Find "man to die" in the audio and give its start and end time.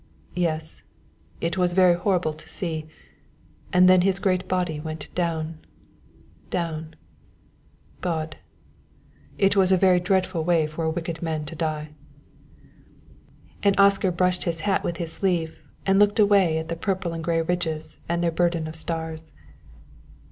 11.21-11.89